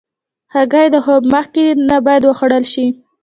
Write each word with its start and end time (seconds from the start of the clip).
هګۍ 0.53 0.87
د 0.91 0.95
خوب 1.05 1.23
مخکې 1.33 1.63
نه 1.89 1.97
باید 2.05 2.23
وخوړل 2.25 2.63
شي. 2.73 2.87